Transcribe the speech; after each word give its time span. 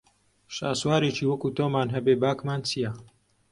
شاسوارێکی 0.55 1.27
وەکوو 1.29 1.55
تۆمان 1.57 1.87
هەبێ 1.95 2.13
باکمان 2.23 2.59
چییە 2.67 2.91